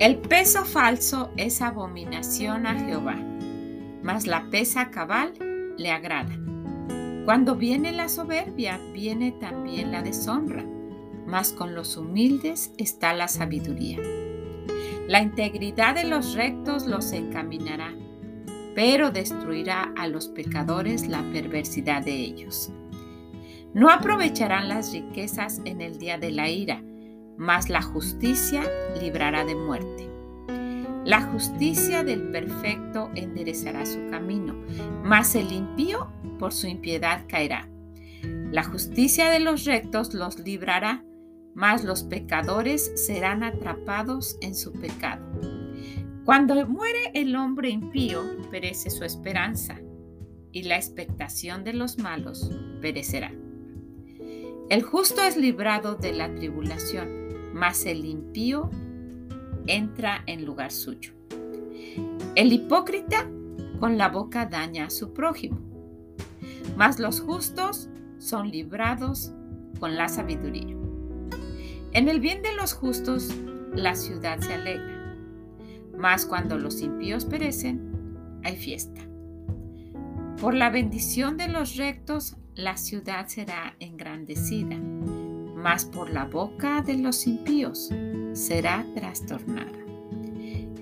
El 0.00 0.18
peso 0.18 0.64
falso 0.64 1.32
es 1.36 1.60
abominación 1.60 2.68
a 2.68 2.78
Jehová, 2.78 3.16
mas 4.00 4.28
la 4.28 4.48
pesa 4.48 4.92
cabal 4.92 5.32
le 5.76 5.90
agrada. 5.90 6.38
Cuando 7.24 7.56
viene 7.56 7.90
la 7.90 8.08
soberbia, 8.08 8.78
viene 8.92 9.32
también 9.32 9.90
la 9.90 10.02
deshonra, 10.02 10.64
mas 11.26 11.52
con 11.52 11.74
los 11.74 11.96
humildes 11.96 12.72
está 12.78 13.12
la 13.12 13.26
sabiduría. 13.26 13.98
La 15.08 15.20
integridad 15.20 15.96
de 15.96 16.04
los 16.04 16.34
rectos 16.34 16.86
los 16.86 17.10
encaminará, 17.10 17.92
pero 18.76 19.10
destruirá 19.10 19.92
a 19.96 20.06
los 20.06 20.28
pecadores 20.28 21.08
la 21.08 21.22
perversidad 21.32 22.04
de 22.04 22.14
ellos. 22.14 22.70
No 23.74 23.90
aprovecharán 23.90 24.68
las 24.68 24.92
riquezas 24.92 25.60
en 25.64 25.80
el 25.80 25.98
día 25.98 26.18
de 26.18 26.30
la 26.30 26.48
ira, 26.48 26.84
mas 27.38 27.70
la 27.70 27.80
justicia 27.80 28.62
librará 29.00 29.44
de 29.44 29.54
muerte. 29.54 30.10
La 31.04 31.22
justicia 31.22 32.04
del 32.04 32.30
perfecto 32.30 33.10
enderezará 33.14 33.86
su 33.86 34.10
camino, 34.10 34.54
mas 35.04 35.34
el 35.34 35.52
impío 35.52 36.12
por 36.38 36.52
su 36.52 36.66
impiedad 36.66 37.24
caerá. 37.28 37.68
La 38.50 38.64
justicia 38.64 39.30
de 39.30 39.40
los 39.40 39.64
rectos 39.64 40.12
los 40.12 40.38
librará, 40.38 41.04
mas 41.54 41.84
los 41.84 42.02
pecadores 42.02 42.92
serán 43.06 43.42
atrapados 43.42 44.36
en 44.42 44.54
su 44.54 44.72
pecado. 44.72 45.24
Cuando 46.24 46.66
muere 46.66 47.10
el 47.14 47.34
hombre 47.36 47.70
impío, 47.70 48.22
perece 48.50 48.90
su 48.90 49.04
esperanza, 49.04 49.80
y 50.52 50.64
la 50.64 50.76
expectación 50.76 51.64
de 51.64 51.72
los 51.72 51.98
malos 51.98 52.50
perecerá. 52.82 53.32
El 54.68 54.82
justo 54.82 55.22
es 55.22 55.36
librado 55.36 55.94
de 55.94 56.12
la 56.12 56.34
tribulación, 56.34 57.17
mas 57.52 57.86
el 57.86 58.04
impío 58.04 58.70
entra 59.66 60.22
en 60.26 60.44
lugar 60.44 60.72
suyo. 60.72 61.12
El 62.34 62.52
hipócrita 62.52 63.28
con 63.80 63.98
la 63.98 64.08
boca 64.08 64.46
daña 64.46 64.86
a 64.86 64.90
su 64.90 65.12
prójimo, 65.12 65.58
mas 66.76 66.98
los 66.98 67.20
justos 67.20 67.88
son 68.18 68.50
librados 68.50 69.32
con 69.78 69.96
la 69.96 70.08
sabiduría. 70.08 70.76
En 71.92 72.08
el 72.08 72.20
bien 72.20 72.42
de 72.42 72.54
los 72.54 72.72
justos 72.72 73.34
la 73.74 73.94
ciudad 73.94 74.40
se 74.40 74.54
alegra, 74.54 75.16
mas 75.96 76.26
cuando 76.26 76.58
los 76.58 76.80
impíos 76.80 77.24
perecen, 77.24 78.38
hay 78.44 78.56
fiesta. 78.56 79.00
Por 80.40 80.54
la 80.54 80.70
bendición 80.70 81.36
de 81.36 81.48
los 81.48 81.76
rectos, 81.76 82.36
la 82.54 82.76
ciudad 82.76 83.26
será 83.26 83.74
engrandecida 83.80 84.76
mas 85.62 85.84
por 85.84 86.10
la 86.10 86.24
boca 86.24 86.82
de 86.82 86.96
los 86.96 87.26
impíos 87.26 87.90
será 88.32 88.86
trastornada. 88.94 89.72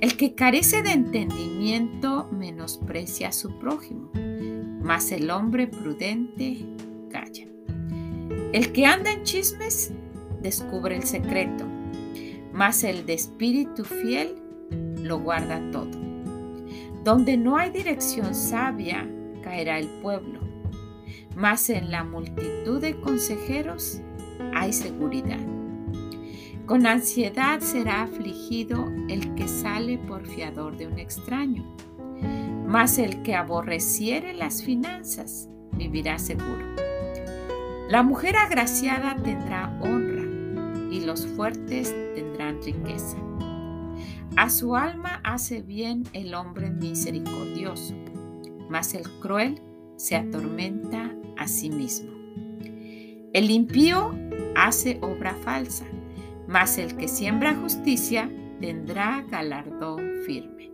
El 0.01 0.17
que 0.19 0.35
carece 0.35 0.83
de 0.83 0.91
entendimiento 0.91 2.29
menosprecia 2.31 3.29
a 3.29 3.33
su 3.33 3.59
prójimo, 3.59 4.11
mas 4.83 5.11
el 5.13 5.31
hombre 5.31 5.67
prudente 5.67 6.59
calla. 7.11 7.47
El 8.53 8.73
que 8.73 8.85
anda 8.85 9.11
en 9.11 9.23
chismes 9.23 9.93
descubre 10.43 10.95
el 10.95 11.05
secreto, 11.05 11.65
mas 12.53 12.85
el 12.85 13.07
de 13.07 13.15
espíritu 13.15 13.85
fiel 13.85 14.35
lo 15.01 15.21
guarda 15.21 15.63
todo. 15.71 15.91
Donde 17.03 17.39
no 17.39 17.57
hay 17.57 17.71
dirección 17.71 18.35
sabia, 18.35 19.09
caerá 19.43 19.79
el 19.79 19.89
pueblo, 20.03 20.41
mas 21.35 21.71
en 21.71 21.91
la 21.91 22.05
multitud 22.05 22.81
de 22.81 23.01
consejeros 23.01 24.03
hay 24.55 24.73
seguridad. 24.73 25.41
Con 26.67 26.87
ansiedad 26.87 27.61
será 27.61 28.03
afligido 28.03 28.93
el 29.09 29.35
que 29.35 29.47
sale 29.47 29.99
por 29.99 30.27
fiador 30.27 30.77
de 30.77 30.89
un 30.89 30.99
extraño, 30.99 31.65
mas 32.67 32.99
el 32.99 33.23
que 33.23 33.37
aborreciere 33.37 34.35
las 34.35 34.63
finanzas 34.65 35.49
vivirá 35.73 36.19
seguro. 36.19 36.75
La 37.89 38.03
mujer 38.03 38.37
agraciada 38.37 39.15
tendrá 39.23 39.79
honra 39.81 40.25
y 40.91 41.01
los 41.05 41.25
fuertes 41.27 41.95
tendrán 42.17 42.61
riqueza. 42.63 43.17
A 44.37 44.51
su 44.51 44.75
alma 44.75 45.21
hace 45.23 45.63
bien 45.63 46.03
el 46.13 46.35
hombre 46.35 46.71
misericordioso, 46.71 47.95
mas 48.69 48.93
el 48.95 49.09
cruel 49.21 49.63
se 49.97 50.17
atormenta 50.17 51.15
a 51.39 51.47
sí 51.47 51.71
mismo. 51.71 52.11
El 53.33 53.51
impío 53.51 54.15
hace 54.55 54.99
obra 55.03 55.35
falsa, 55.35 55.87
mas 56.47 56.79
el 56.79 56.97
que 56.97 57.09
siembra 57.09 57.55
justicia 57.55 58.31
tendrá 58.61 59.25
galardón 59.29 60.23
firme. 60.25 60.73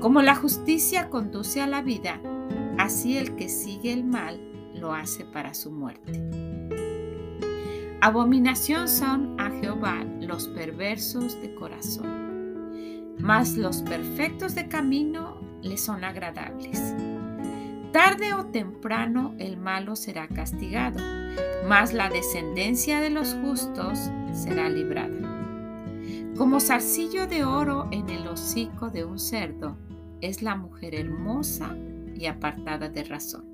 Como 0.00 0.22
la 0.22 0.34
justicia 0.34 1.10
conduce 1.10 1.60
a 1.60 1.66
la 1.66 1.82
vida, 1.82 2.20
así 2.78 3.16
el 3.16 3.36
que 3.36 3.48
sigue 3.48 3.92
el 3.92 4.04
mal 4.04 4.40
lo 4.74 4.92
hace 4.92 5.24
para 5.24 5.54
su 5.54 5.70
muerte. 5.70 6.20
Abominación 8.00 8.88
son 8.88 9.40
a 9.40 9.50
Jehová 9.60 10.04
los 10.20 10.48
perversos 10.48 11.40
de 11.40 11.54
corazón, 11.54 13.14
mas 13.18 13.56
los 13.56 13.82
perfectos 13.82 14.56
de 14.56 14.66
camino 14.66 15.40
le 15.62 15.78
son 15.78 16.02
agradables. 16.02 16.80
Tarde 17.92 18.34
o 18.34 18.46
temprano 18.46 19.36
el 19.38 19.56
malo 19.56 19.94
será 19.94 20.26
castigado, 20.26 20.98
mas 21.68 21.92
la 21.92 22.08
descendencia 22.08 23.00
de 23.00 23.10
los 23.10 23.34
justos 23.34 23.98
será 24.32 24.68
librada. 24.68 25.16
Como 26.36 26.60
zarcillo 26.60 27.26
de 27.26 27.44
oro 27.44 27.88
en 27.92 28.08
el 28.10 28.26
hocico 28.26 28.90
de 28.90 29.04
un 29.04 29.18
cerdo, 29.18 29.76
es 30.20 30.42
la 30.42 30.56
mujer 30.56 30.94
hermosa 30.94 31.76
y 32.14 32.26
apartada 32.26 32.88
de 32.88 33.04
razón. 33.04 33.44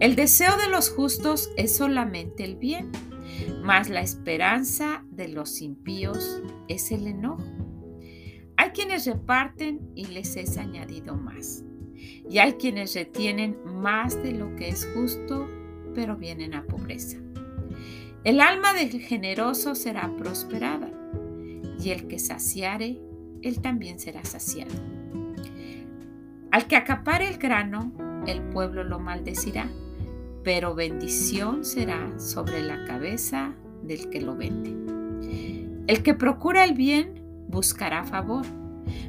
El 0.00 0.16
deseo 0.16 0.56
de 0.56 0.68
los 0.68 0.90
justos 0.90 1.50
es 1.56 1.76
solamente 1.76 2.44
el 2.44 2.56
bien, 2.56 2.90
mas 3.62 3.88
la 3.88 4.00
esperanza 4.00 5.04
de 5.10 5.28
los 5.28 5.60
impíos 5.60 6.42
es 6.68 6.90
el 6.92 7.06
enojo. 7.06 7.44
Hay 8.56 8.70
quienes 8.70 9.06
reparten 9.06 9.80
y 9.94 10.06
les 10.06 10.36
es 10.36 10.58
añadido 10.58 11.16
más 11.16 11.64
y 12.28 12.38
hay 12.38 12.54
quienes 12.54 12.94
retienen 12.94 13.56
más 13.64 14.20
de 14.22 14.32
lo 14.32 14.54
que 14.56 14.68
es 14.68 14.88
justo, 14.94 15.48
pero 15.94 16.16
vienen 16.16 16.54
a 16.54 16.64
pobreza. 16.64 17.18
El 18.24 18.40
alma 18.40 18.72
del 18.72 19.00
generoso 19.00 19.74
será 19.74 20.10
prosperada, 20.16 20.90
y 21.78 21.90
el 21.90 22.06
que 22.08 22.18
saciare, 22.18 22.98
él 23.42 23.60
también 23.60 23.98
será 23.98 24.24
saciado. 24.24 24.74
Al 26.50 26.66
que 26.66 26.76
acapare 26.76 27.28
el 27.28 27.38
grano, 27.38 27.92
el 28.26 28.40
pueblo 28.40 28.84
lo 28.84 28.98
maldecirá, 28.98 29.68
pero 30.42 30.74
bendición 30.74 31.64
será 31.64 32.18
sobre 32.18 32.62
la 32.62 32.84
cabeza 32.84 33.54
del 33.82 34.08
que 34.08 34.20
lo 34.20 34.36
vende. 34.36 34.74
El 35.86 36.02
que 36.02 36.14
procura 36.14 36.64
el 36.64 36.74
bien 36.74 37.22
buscará 37.48 38.04
favor, 38.04 38.46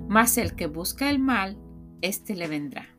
mas 0.07 0.37
el 0.37 0.55
que 0.55 0.67
busca 0.67 1.09
el 1.09 1.19
mal, 1.19 1.57
éste 2.01 2.35
le 2.35 2.47
vendrá. 2.47 2.94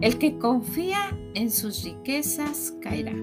El 0.00 0.18
que 0.18 0.38
confía 0.38 1.16
en 1.34 1.50
sus 1.50 1.82
riquezas 1.82 2.72
caerá, 2.80 3.14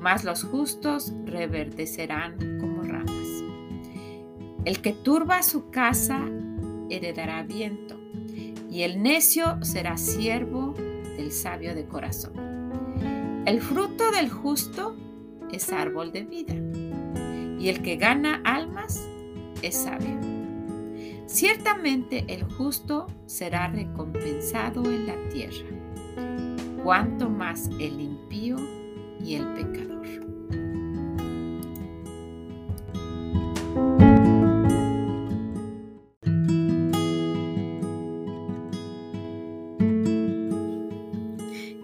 mas 0.00 0.24
los 0.24 0.42
justos 0.42 1.12
reverdecerán 1.24 2.58
como 2.58 2.82
ramas. 2.82 3.44
El 4.64 4.80
que 4.80 4.92
turba 4.92 5.44
su 5.44 5.70
casa 5.70 6.20
heredará 6.90 7.44
viento, 7.44 7.96
y 8.68 8.82
el 8.82 9.04
necio 9.04 9.62
será 9.62 9.96
siervo 9.96 10.74
del 11.16 11.30
sabio 11.30 11.76
de 11.76 11.84
corazón. 11.86 12.32
El 13.46 13.60
fruto 13.60 14.10
del 14.10 14.30
justo 14.30 14.96
es 15.52 15.72
árbol 15.72 16.10
de 16.10 16.24
vida, 16.24 16.54
y 17.60 17.68
el 17.68 17.82
que 17.82 17.94
gana 17.94 18.40
almas 18.44 19.08
es 19.62 19.76
sabio. 19.76 20.33
Ciertamente 21.26 22.24
el 22.28 22.44
justo 22.44 23.06
será 23.26 23.68
recompensado 23.68 24.84
en 24.84 25.06
la 25.06 25.28
tierra, 25.30 25.66
cuanto 26.82 27.28
más 27.28 27.68
el 27.80 28.00
impío 28.00 28.56
y 29.24 29.34
el 29.34 29.46
pecador. 29.54 29.94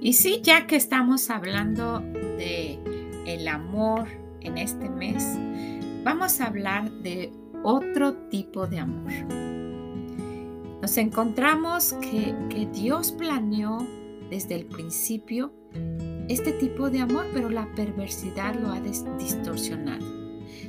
Y 0.03 0.15
sí, 0.15 0.41
ya 0.43 0.67
que 0.67 0.77
estamos 0.77 1.31
hablando 1.31 2.01
de 2.01 2.79
el 3.27 3.47
amor 3.49 4.09
en 4.41 4.59
este 4.59 4.89
mes, 4.89 5.25
vamos 6.03 6.41
a 6.41 6.47
hablar 6.47 6.91
de 6.91 7.33
otro 7.63 8.15
tipo 8.29 8.67
de 8.67 8.79
amor. 8.79 9.13
Nos 10.81 10.97
encontramos 10.97 11.95
que, 11.95 12.35
Dios 12.73 13.13
planeó 13.13 13.87
desde 14.31 14.55
el 14.55 14.67
principio 14.67 15.53
este 16.29 16.53
tipo 16.53 16.89
de 16.91 17.01
amor, 17.01 17.27
pero 17.35 17.51
la 17.51 17.67
perversidad 17.75 18.55
lo 18.55 18.71
ha 18.71 18.81
distorsionado. 18.81 20.07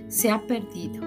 Se 0.08 0.30
ha 0.30 0.46
perdido. 0.46 1.06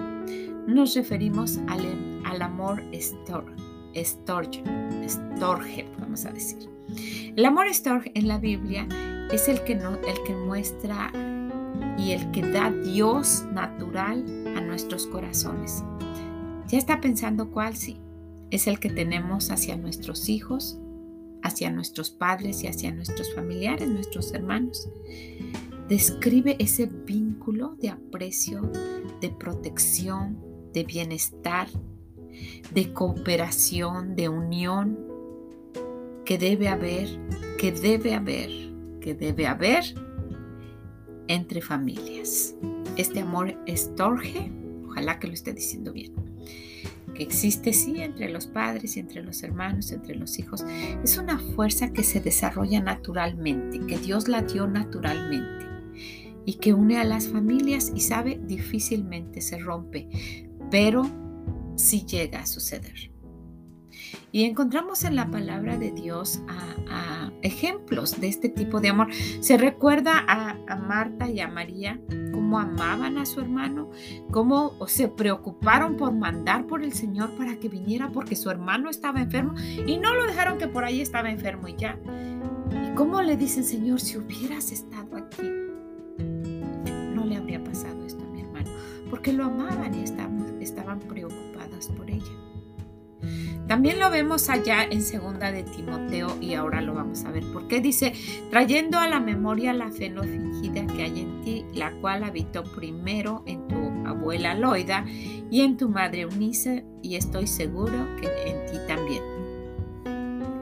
Nos 0.67 0.95
referimos 0.95 1.59
al, 1.67 2.21
al 2.25 2.41
amor 2.41 2.81
estor, 2.91 3.45
estorge, 3.93 4.63
estorge, 5.03 5.87
vamos 5.99 6.25
a 6.25 6.31
decir. 6.31 6.69
El 7.35 7.45
amor 7.45 7.67
estorge 7.67 8.11
en 8.15 8.27
la 8.27 8.39
Biblia 8.39 8.87
es 9.31 9.47
el 9.47 9.63
que, 9.63 9.75
no, 9.75 9.95
el 9.95 10.23
que 10.25 10.33
muestra 10.33 11.11
y 11.97 12.11
el 12.11 12.31
que 12.31 12.41
da 12.41 12.71
Dios 12.71 13.45
natural 13.51 14.23
nuestros 14.75 15.07
corazones. 15.07 15.85
¿Ya 16.67 16.77
está 16.77 16.99
pensando 16.99 17.49
cuál? 17.49 17.77
Sí. 17.77 17.97
Es 18.51 18.67
el 18.67 18.77
que 18.77 18.89
tenemos 18.89 19.49
hacia 19.49 19.77
nuestros 19.77 20.27
hijos, 20.27 20.77
hacia 21.43 21.71
nuestros 21.71 22.09
padres 22.09 22.61
y 22.61 22.67
hacia 22.67 22.93
nuestros 22.93 23.33
familiares, 23.33 23.87
nuestros 23.87 24.33
hermanos. 24.33 24.89
Describe 25.87 26.57
ese 26.59 26.87
vínculo 26.87 27.77
de 27.79 27.89
aprecio, 27.89 28.69
de 29.21 29.29
protección, 29.29 30.43
de 30.73 30.83
bienestar, 30.83 31.69
de 32.73 32.91
cooperación, 32.91 34.17
de 34.17 34.27
unión 34.27 34.99
que 36.25 36.37
debe 36.37 36.67
haber, 36.67 37.07
que 37.57 37.71
debe 37.71 38.13
haber, 38.13 38.49
que 38.99 39.15
debe 39.15 39.47
haber 39.47 39.85
entre 41.29 41.61
familias. 41.61 42.55
Este 42.97 43.19
amor 43.19 43.57
estorge, 43.65 44.51
ojalá 44.95 45.19
que 45.19 45.27
lo 45.27 45.33
esté 45.33 45.53
diciendo 45.53 45.91
bien, 45.91 46.13
que 47.13 47.23
existe 47.23 47.73
sí 47.73 48.01
entre 48.01 48.29
los 48.29 48.47
padres 48.47 48.95
y 48.95 49.01
entre 49.01 49.21
los 49.23 49.43
hermanos, 49.43 49.91
entre 49.91 50.15
los 50.15 50.39
hijos, 50.39 50.65
es 51.03 51.17
una 51.17 51.37
fuerza 51.37 51.91
que 51.91 52.03
se 52.03 52.21
desarrolla 52.21 52.79
naturalmente, 52.79 53.85
que 53.85 53.97
Dios 53.97 54.29
la 54.29 54.41
dio 54.41 54.67
naturalmente 54.67 55.65
y 56.45 56.53
que 56.55 56.73
une 56.73 56.97
a 56.97 57.03
las 57.03 57.27
familias 57.27 57.91
y 57.93 57.99
sabe 57.99 58.39
difícilmente 58.41 59.41
se 59.41 59.57
rompe, 59.57 60.07
pero 60.71 61.03
sí 61.75 62.05
llega 62.05 62.39
a 62.39 62.45
suceder. 62.45 63.11
Y 64.31 64.43
encontramos 64.43 65.03
en 65.03 65.15
la 65.15 65.29
palabra 65.29 65.77
de 65.77 65.91
Dios 65.91 66.41
a, 66.47 67.31
ejemplos 67.41 68.19
de 68.19 68.27
este 68.27 68.49
tipo 68.49 68.81
de 68.81 68.89
amor. 68.89 69.07
Se 69.39 69.55
recuerda 69.55 70.23
a, 70.27 70.57
a, 70.67 70.75
Marta 70.77 71.29
y 71.29 71.39
a 71.39 71.47
María 71.47 71.99
amaban 72.57 73.17
a 73.17 73.25
su 73.25 73.41
hermano, 73.41 73.89
cómo 74.31 74.73
se 74.87 75.07
preocuparon 75.07 75.97
por 75.97 76.13
mandar 76.13 76.65
por 76.67 76.83
el 76.83 76.93
Señor 76.93 77.31
para 77.37 77.57
que 77.57 77.69
viniera 77.69 78.09
porque 78.09 78.35
su 78.35 78.49
hermano 78.49 78.89
estaba 78.89 79.21
enfermo 79.21 79.53
y 79.85 79.97
no 79.97 80.13
lo 80.13 80.25
dejaron 80.25 80.57
que 80.57 80.67
por 80.67 80.83
ahí 80.83 81.01
estaba 81.01 81.29
enfermo 81.29 81.67
y 81.67 81.75
ya. 81.75 81.99
Y 82.71 82.95
cómo 82.95 83.21
le 83.21 83.37
dicen, 83.37 83.63
Señor, 83.63 83.99
si 83.99 84.17
hubieras 84.17 84.71
estado 84.71 85.17
aquí, 85.17 85.49
no 87.13 87.25
le 87.25 87.37
habría 87.37 87.63
pasado 87.63 88.05
esto 88.05 88.23
a 88.23 88.27
mi 88.27 88.41
hermano, 88.41 88.69
porque 89.09 89.33
lo 89.33 89.45
amaban 89.45 89.93
y 89.93 90.03
estaban, 90.03 90.61
estaban 90.61 90.99
preocupadas 90.99 91.87
por 91.87 92.09
ella. 92.09 92.44
También 93.67 93.99
lo 93.99 94.11
vemos 94.11 94.49
allá 94.49 94.83
en 94.83 95.01
segunda 95.01 95.51
de 95.51 95.63
Timoteo 95.63 96.37
y 96.39 96.53
ahora 96.53 96.81
lo 96.81 96.93
vamos 96.93 97.25
a 97.25 97.31
ver 97.31 97.43
porque 97.51 97.81
dice, 97.81 98.13
trayendo 98.51 98.99
a 98.99 99.07
la 99.07 99.19
memoria 99.19 99.73
la 99.73 99.91
fe 99.91 100.09
no 100.09 100.23
fingida 100.23 100.85
que 100.85 101.03
hay 101.03 101.21
en 101.21 101.41
ti, 101.41 101.65
la 101.73 101.91
cual 101.99 102.23
habitó 102.23 102.63
primero 102.63 103.43
en 103.47 103.67
tu 103.67 104.07
abuela 104.07 104.53
Loida 104.53 105.03
y 105.49 105.61
en 105.61 105.77
tu 105.77 105.89
madre 105.89 106.21
Eunice 106.21 106.85
y 107.01 107.15
estoy 107.15 107.47
seguro 107.47 108.07
que 108.21 108.27
en 108.49 108.65
ti 108.71 108.77
también. 108.87 109.23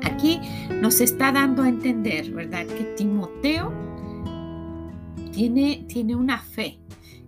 Aquí 0.03 0.39
nos 0.79 1.01
está 1.01 1.33
dando 1.33 1.63
a 1.63 1.69
entender, 1.69 2.31
¿verdad? 2.31 2.65
Que 2.65 2.83
Timoteo 2.95 3.73
tiene, 5.33 5.85
tiene 5.87 6.15
una 6.15 6.37
fe, 6.37 6.79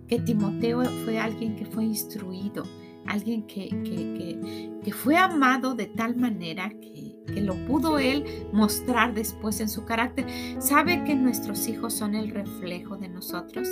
que 0.08 0.20
Timoteo 0.20 0.84
fue 1.04 1.18
alguien 1.18 1.56
que 1.56 1.66
fue 1.66 1.84
instruido, 1.84 2.64
alguien 3.08 3.46
que, 3.46 3.68
que, 3.68 4.92
fue 4.92 5.16
amado 5.16 5.74
de 5.74 5.86
tal 5.86 6.16
manera 6.16 6.70
que, 6.70 7.04
lo 7.40 7.54
pudo 7.66 7.98
él 7.98 8.24
mostrar 8.52 9.12
después 9.12 9.60
en 9.60 9.68
su 9.68 9.84
carácter. 9.84 10.26
¿Sabe 10.58 11.04
que 11.04 11.14
nuestros 11.14 11.68
hijos 11.68 11.92
son 11.92 12.14
el 12.14 12.30
reflejo 12.30 12.96
de 12.96 13.08
nosotros? 13.08 13.68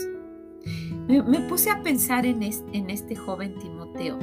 Me, 1.09 1.41
puse 1.49 1.71
a 1.71 1.83
pensar 1.83 2.27
en, 2.27 2.43
en 2.43 2.91
este 2.91 3.17
joven 3.17 3.59
Timoteo. 3.59 4.19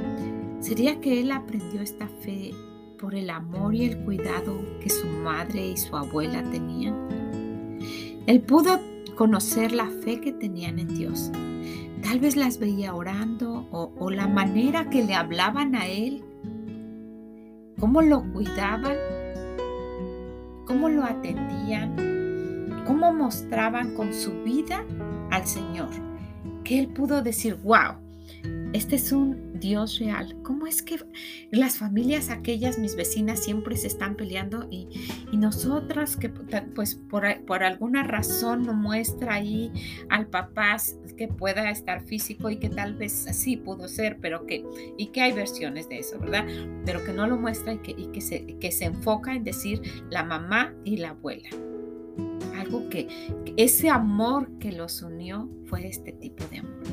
¿Sería 0.59 1.01
que 1.01 1.21
él 1.21 1.31
aprendió 1.31 1.81
esta 1.81 2.07
fe 2.07 2.51
por 2.99 3.15
el 3.15 3.29
amor 3.29 3.73
y 3.73 3.85
el 3.85 3.97
cuidado 4.03 4.53
que 4.79 4.89
su 4.89 5.07
madre 5.07 5.69
y 5.69 5.77
su 5.77 5.95
abuela 5.97 6.43
tenían? 6.51 7.79
Él 8.27 8.41
pudo 8.41 8.79
conocer 9.15 9.71
la 9.71 9.87
fe 9.87 10.21
que 10.21 10.33
tenían 10.33 10.77
en 10.77 10.87
Dios 10.87 11.31
Tal 12.01 12.19
vez 12.19 12.35
las 12.35 12.59
veía 12.59 12.93
orando 12.93 13.67
o, 13.71 14.09
la 14.09 14.27
manera 14.27 14.89
que 14.89 15.03
le 15.03 15.13
hablaban 15.15 15.75
a 15.75 15.87
él, 15.87 16.23
cómo 17.79 18.01
lo 18.01 18.23
cuidaban, 18.33 18.95
cómo 20.65 20.89
lo 20.89 21.03
atendían, 21.03 22.83
cómo 22.85 23.13
mostraban 23.13 23.93
con 23.93 24.13
su 24.13 24.43
vida 24.43 24.83
al 25.29 25.45
Señor, 25.45 25.89
que 26.63 26.79
él 26.79 26.87
pudo 26.87 27.21
decir, 27.21 27.57
wow, 27.63 27.95
este 28.73 28.95
es 28.95 29.11
un 29.11 29.59
Dios 29.59 29.99
real. 29.99 30.35
¿Cómo 30.43 30.65
es 30.65 30.81
que 30.81 30.97
las 31.51 31.77
familias 31.77 32.29
aquellas, 32.29 32.79
mis 32.79 32.95
vecinas, 32.95 33.43
siempre 33.43 33.75
se 33.77 33.87
están 33.87 34.15
peleando 34.15 34.67
y, 34.69 34.87
nosotras 35.33 36.17
que 36.17 36.29
pues 36.29 36.93
por, 36.95 37.23
por, 37.45 37.63
alguna 37.63 38.03
razón 38.03 38.63
no 38.63 38.73
muestra 38.73 39.35
ahí 39.35 39.71
al 40.09 40.27
papá 40.27 40.77
que 41.17 41.27
pueda 41.27 41.71
estar 41.71 42.03
físico 42.03 42.51
y 42.51 42.57
que 42.57 42.69
tal 42.69 42.93
vez 42.93 43.25
así 43.27 43.57
pudo 43.57 43.87
ser, 43.87 44.19
pero 44.21 44.45
que, 44.45 44.63
y 44.97 45.07
que 45.07 45.21
hay 45.21 45.31
versiones 45.31 45.89
de 45.89 45.99
eso, 45.99 46.19
¿verdad? 46.19 46.45
Pero 46.85 47.03
que 47.03 47.11
no 47.11 47.25
lo 47.25 47.37
muestra 47.37 47.73
y 47.73 47.79
que, 47.79 47.91
y 47.91 48.07
que, 48.11 48.21
se, 48.21 48.45
que 48.59 48.71
se 48.71 48.85
enfoca 48.85 49.33
en 49.33 49.43
decir 49.43 49.81
la 50.11 50.23
mamá 50.23 50.75
y 50.83 50.97
la 50.97 51.09
abuela. 51.09 51.49
Algo 52.55 52.87
que 52.89 53.07
ese 53.57 53.89
amor 53.89 54.51
que 54.59 54.71
los 54.71 55.01
unió 55.01 55.49
fue 55.65 55.87
este 55.87 56.11
tipo 56.11 56.43
de 56.51 56.59
amor. 56.59 56.83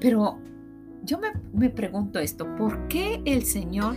Pero 0.00 0.40
yo 1.04 1.18
me, 1.52 1.70
pregunto 1.70 2.18
esto, 2.18 2.56
¿por 2.56 2.88
qué 2.88 3.22
el 3.24 3.44
Señor 3.44 3.96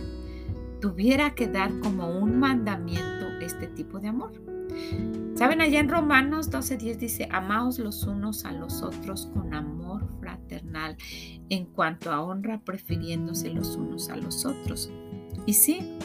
tuviera 0.80 1.34
que 1.34 1.48
dar 1.48 1.78
como 1.80 2.18
un 2.18 2.38
mandamiento 2.38 3.26
este 3.40 3.66
tipo 3.68 4.00
de 4.00 4.08
amor? 4.08 4.32
Saben, 5.34 5.60
allá 5.60 5.80
en 5.80 5.88
Romanos 5.88 6.50
12:10 6.50 6.96
dice, 6.96 7.28
amaos 7.30 7.78
los 7.78 8.04
unos 8.04 8.44
a 8.44 8.52
los 8.52 8.82
otros 8.82 9.30
con 9.34 9.54
amor 9.54 10.08
fraternal, 10.20 10.96
en 11.48 11.66
cuanto 11.66 12.12
a 12.12 12.22
honra, 12.22 12.60
prefiriéndose 12.64 13.50
los 13.50 13.76
unos 13.76 14.08
a 14.10 14.16
los 14.16 14.46
otros. 14.46 14.90
Y 15.46 15.54
sí, 15.54 15.98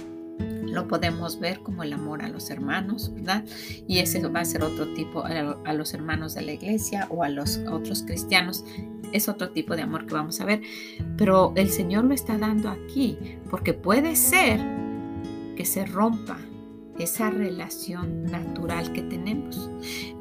lo 0.64 0.88
podemos 0.88 1.40
ver 1.40 1.60
como 1.62 1.84
el 1.84 1.94
amor 1.94 2.24
a 2.24 2.30
los 2.30 2.50
hermanos, 2.50 3.14
¿verdad? 3.14 3.46
Y 3.88 4.00
ese 4.00 4.26
va 4.28 4.42
a 4.42 4.46
ser 4.46 4.64
otro 4.64 4.94
tipo, 4.94 5.24
a 5.24 5.74
los 5.74 5.94
hermanos 5.94 6.36
de 6.36 6.42
la 6.42 6.54
iglesia 6.54 7.08
o 7.10 7.24
a 7.24 7.30
los 7.30 7.60
otros 7.70 8.04
cristianos 8.04 8.64
es 9.12 9.28
otro 9.28 9.50
tipo 9.50 9.76
de 9.76 9.82
amor 9.82 10.06
que 10.06 10.14
vamos 10.14 10.40
a 10.40 10.46
ver, 10.46 10.62
pero 11.18 11.54
el 11.56 11.70
Señor 11.70 12.06
lo 12.06 12.14
está 12.14 12.38
dando 12.38 12.70
aquí, 12.70 13.18
porque 13.50 13.74
puede 13.74 14.16
ser 14.16 14.60
que 15.56 15.66
se 15.66 15.86
rompa 15.86 16.38
esa 17.00 17.30
relación 17.30 18.26
natural 18.26 18.92
que 18.94 19.02
tenemos. 19.02 19.70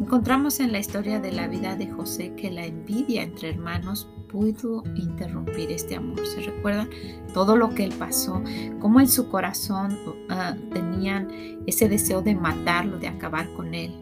Encontramos 0.00 0.61
en 0.61 0.73
la 0.73 0.78
historia 0.78 1.21
de 1.21 1.33
la 1.33 1.49
vida 1.49 1.76
de 1.76 1.88
José 1.88 2.35
que 2.37 2.50
la 2.50 2.64
envidia 2.64 3.23
entre 3.23 3.50
hermanos 3.50 4.09
pudo 4.28 4.85
interrumpir 4.94 5.73
este 5.73 5.97
amor. 5.97 6.26
¿Se 6.26 6.40
recuerdan 6.42 6.88
todo 7.35 7.56
lo 7.56 7.70
que 7.70 7.85
él 7.85 7.94
pasó? 7.99 8.42
Cómo 8.78 9.00
en 9.00 9.08
su 9.08 9.28
corazón 9.28 9.99
ah, 10.28 10.54
tenían 10.73 11.28
ese 11.66 11.88
deseo 11.88 12.23
de 12.23 12.35
matarlo, 12.35 12.99
de 12.99 13.08
acabar 13.08 13.52
con 13.54 13.75
él. 13.75 13.99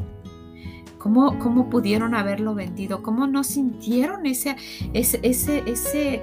¿Cómo, 0.99 1.71
pudieron 1.71 2.15
haberlo 2.17 2.57
vendido? 2.57 3.01
¿Cómo 3.01 3.29
no 3.29 3.45
sintieron 3.45 4.27
ese, 4.27 4.57
ese, 4.93 5.21
ese, 5.23 6.21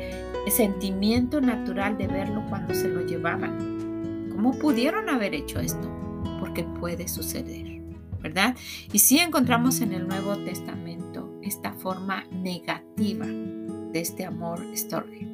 sentimiento 0.49 1.39
natural 1.39 1.97
de 1.97 2.07
verlo 2.07 2.43
cuando 2.49 2.73
se 2.73 2.89
lo 2.89 3.05
llevaban? 3.05 4.29
¿Cómo 4.35 4.51
pudieron 4.51 5.09
haber 5.09 5.35
hecho 5.35 5.61
esto? 5.61 5.89
Porque 6.37 6.65
puede 6.65 7.07
suceder, 7.07 7.81
¿verdad? 8.21 8.57
Y 8.91 8.99
sí 8.99 9.19
encontramos 9.19 9.79
en 9.79 9.93
el 9.93 10.05
Nuevo 10.05 10.35
Testamento 10.35 11.31
esta 11.41 11.71
forma 11.71 12.25
negativa 12.31 13.25
de 13.93 14.01
este 14.01 14.25
amor 14.25 14.61
story 14.73 15.29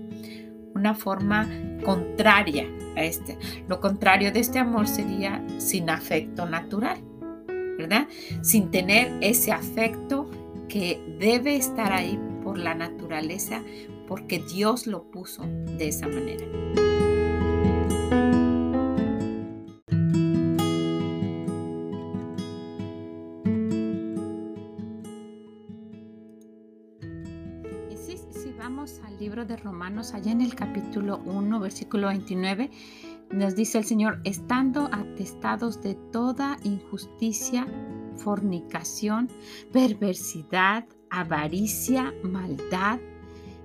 una 0.75 0.93
forma 0.93 1.49
contraria 1.83 2.65
a 2.95 3.03
este. 3.03 3.37
Lo 3.67 3.81
contrario 3.81 4.31
de 4.31 4.39
este 4.39 4.59
amor 4.59 4.87
sería 4.87 5.43
sin 5.57 5.89
afecto 5.89 6.45
natural 6.45 6.99
¿verdad? 7.79 8.07
Sin 8.41 8.71
tener 8.71 9.09
ese 9.21 9.53
afecto 9.53 10.29
que 10.67 11.01
debe 11.17 11.55
estar 11.55 11.93
ahí 11.93 12.19
por 12.43 12.57
la 12.57 12.75
naturaleza, 12.75 13.63
porque 14.05 14.43
Dios 14.53 14.85
lo 14.85 15.09
puso 15.09 15.43
de 15.77 15.87
esa 15.87 16.07
manera. 16.07 16.45
Romanos, 29.79 30.13
allá 30.13 30.33
en 30.33 30.41
el 30.41 30.55
capítulo 30.55 31.21
1, 31.24 31.57
versículo 31.62 32.09
29, 32.09 32.69
nos 33.31 33.55
dice 33.55 33.77
el 33.77 33.86
Señor, 33.86 34.19
estando 34.25 34.89
atestados 34.91 35.81
de 35.81 35.95
toda 35.95 36.57
injusticia, 36.65 37.65
fornicación, 38.17 39.29
perversidad, 39.71 40.86
avaricia, 41.09 42.13
maldad, 42.24 43.00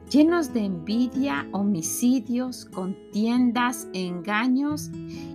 llenos 0.09 0.55
de 0.55 0.67
envidia, 0.67 1.49
homicidios, 1.51 2.67
contiendas, 2.67 3.89
engaños 3.93 4.93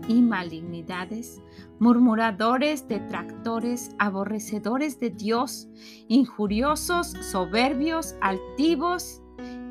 y 0.07 0.21
malignidades, 0.21 1.41
murmuradores, 1.79 2.87
detractores, 2.87 3.91
aborrecedores 3.99 4.97
de 4.97 5.09
Dios, 5.09 5.67
injuriosos, 6.07 7.07
soberbios, 7.19 8.15
altivos, 8.21 9.21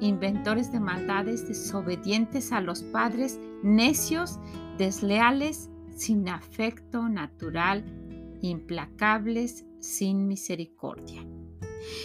inventores 0.01 0.73
de 0.73 0.81
maldades, 0.81 1.49
desobedientes 1.49 2.53
a 2.53 2.61
los 2.61 2.83
padres, 2.83 3.39
necios, 3.63 4.39
desleales, 4.79 5.71
sin 5.97 6.29
afecto 6.29 7.09
natural, 7.09 7.85
implacables, 8.41 9.65
sin 9.81 10.29
misericordia. 10.29 11.25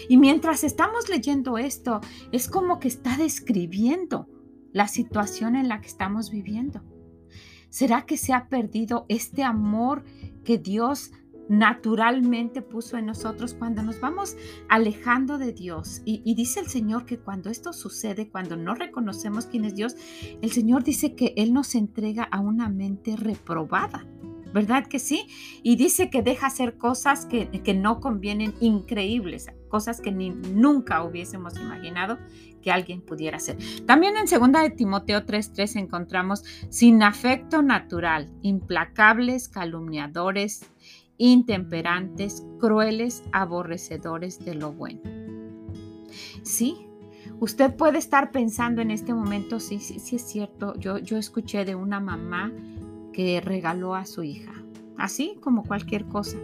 Y 0.09 0.17
mientras 0.17 0.63
estamos 0.63 1.09
leyendo 1.09 1.57
esto, 1.57 2.01
es 2.31 2.47
como 2.47 2.79
que 2.79 2.87
está 2.87 3.17
describiendo 3.17 4.27
la 4.71 4.87
situación 4.87 5.55
en 5.55 5.67
la 5.67 5.81
que 5.81 5.87
estamos 5.87 6.31
viviendo. 6.31 6.81
¿Será 7.69 8.05
que 8.05 8.17
se 8.17 8.33
ha 8.33 8.49
perdido 8.49 9.05
este 9.09 9.43
amor 9.43 10.03
que 10.43 10.57
Dios 10.57 11.11
naturalmente 11.49 12.61
puso 12.61 12.97
en 12.97 13.05
nosotros 13.05 13.53
cuando 13.53 13.83
nos 13.83 13.99
vamos 13.99 14.35
alejando 14.69 15.37
de 15.37 15.53
Dios. 15.53 16.01
Y, 16.05 16.33
dice 16.35 16.59
el 16.59 16.67
Señor 16.67 17.05
que 17.05 17.19
cuando 17.19 17.49
esto 17.49 17.73
sucede, 17.73 18.29
cuando 18.29 18.55
no 18.55 18.75
reconocemos 18.75 19.45
quién 19.45 19.65
es 19.65 19.75
Dios, 19.75 19.95
el 20.41 20.51
Señor 20.51 20.83
dice 20.83 21.15
que 21.15 21.33
Él 21.37 21.53
nos 21.53 21.75
entrega 21.75 22.23
a 22.23 22.39
una 22.39 22.69
mente 22.69 23.15
reprobada. 23.15 24.05
¿Verdad 24.53 24.85
que 24.85 24.99
sí? 24.99 25.25
Y 25.63 25.77
dice 25.77 26.11
que 26.11 26.21
deja 26.21 26.45
hacer 26.45 26.77
cosas 26.77 27.25
que, 27.25 27.49
que 27.49 27.73
no 27.73 27.99
convienen, 27.99 28.53
increíbles, 28.59 29.47
cosas 29.67 29.99
que 29.99 30.11
ni, 30.11 30.29
nunca 30.29 31.03
hubiésemos 31.03 31.57
imaginado 31.57 32.19
que 32.61 32.71
alguien 32.71 33.01
pudiera 33.01 33.37
hacer. 33.37 33.57
También 33.87 34.15
en 34.15 34.25
2 34.25 34.51
de 34.61 34.69
Timoteo 34.69 35.25
3:3 35.25 35.75
encontramos 35.79 36.43
sin 36.69 37.01
afecto 37.01 37.63
natural, 37.63 38.31
implacables, 38.43 39.49
calumniadores, 39.49 40.65
intemperantes, 41.23 42.45
crueles, 42.59 43.23
aborrecedores 43.31 44.43
de 44.43 44.55
lo 44.55 44.73
bueno. 44.73 44.99
Sí, 46.41 46.85
usted 47.39 47.73
puede 47.75 47.97
estar 47.97 48.31
pensando 48.31 48.81
en 48.81 48.91
este 48.91 49.13
momento, 49.13 49.61
sí, 49.61 49.79
sí, 49.79 49.99
sí 49.99 50.17
es 50.17 50.23
cierto, 50.23 50.75
yo, 50.77 50.97
yo 50.97 51.17
escuché 51.17 51.63
de 51.63 51.75
una 51.75 52.01
mamá 52.01 52.51
que 53.13 53.39
regaló 53.39 53.95
a 53.95 54.05
su 54.05 54.23
hija, 54.23 54.51
así 54.97 55.37
como 55.39 55.63
cualquier 55.63 56.05
cosa. 56.05 56.37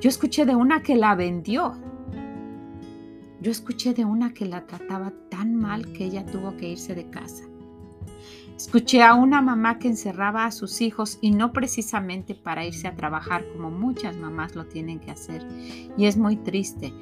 Yo 0.00 0.08
escuché 0.08 0.46
de 0.46 0.54
una 0.54 0.82
que 0.82 0.96
la 0.96 1.14
vendió. 1.14 1.74
Yo 3.42 3.50
escuché 3.50 3.92
de 3.92 4.06
una 4.06 4.32
que 4.32 4.46
la 4.46 4.66
trataba 4.66 5.12
tan 5.30 5.54
mal 5.54 5.92
que 5.92 6.06
ella 6.06 6.24
tuvo 6.24 6.56
que 6.56 6.70
irse 6.70 6.94
de 6.94 7.10
casa. 7.10 7.44
Escuché 8.56 9.02
a 9.02 9.14
una 9.14 9.42
mamá 9.42 9.78
que 9.78 9.88
encerraba 9.88 10.46
a 10.46 10.50
sus 10.50 10.80
hijos 10.80 11.18
y 11.20 11.30
no 11.30 11.52
precisamente 11.52 12.34
para 12.34 12.64
irse 12.64 12.88
a 12.88 12.94
trabajar 12.94 13.44
como 13.52 13.70
muchas 13.70 14.16
mamás 14.16 14.54
lo 14.54 14.64
tienen 14.64 14.98
que 14.98 15.10
hacer. 15.10 15.46
Y 15.98 16.06
es 16.06 16.16
muy 16.16 16.36
triste 16.36 16.94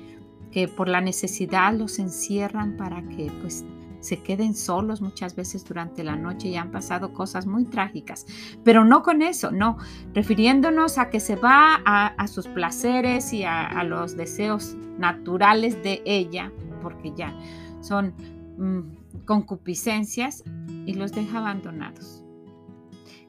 que 0.50 0.66
por 0.66 0.88
la 0.88 1.00
necesidad 1.00 1.72
los 1.72 2.00
encierran 2.00 2.76
para 2.76 3.02
que 3.02 3.30
pues 3.40 3.64
se 4.00 4.20
queden 4.22 4.54
solos 4.54 5.00
muchas 5.00 5.34
veces 5.34 5.64
durante 5.64 6.04
la 6.04 6.16
noche 6.16 6.48
y 6.48 6.56
han 6.56 6.72
pasado 6.72 7.12
cosas 7.12 7.46
muy 7.46 7.64
trágicas. 7.64 8.26
Pero 8.62 8.84
no 8.84 9.02
con 9.02 9.22
eso, 9.22 9.50
no, 9.52 9.78
refiriéndonos 10.12 10.98
a 10.98 11.08
que 11.08 11.20
se 11.20 11.36
va 11.36 11.80
a, 11.86 12.26
sus 12.26 12.48
placeres 12.48 13.32
y 13.32 13.44
a, 13.44 13.82
los 13.84 14.16
deseos 14.16 14.74
naturales 14.98 15.82
de 15.82 16.02
ella, 16.04 16.52
porque 16.82 17.12
ya 17.16 17.34
son 17.80 18.12
mm, 18.58 19.03
concupiscencias 19.24 20.44
y 20.86 20.94
los 20.94 21.12
deja 21.12 21.38
abandonados. 21.38 22.24